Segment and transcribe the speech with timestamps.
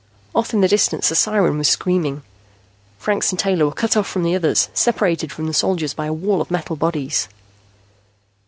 [0.33, 2.23] Off in the distance a siren was screaming.
[2.97, 6.11] Franks and Taylor were cut off from the others, separated from the soldiers by a
[6.11, 7.27] wall of metal bodies.